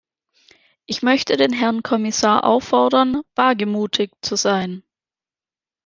[0.87, 4.81] Ich möchte den Herrn Kommissar auffordern, wagemutig zu sein.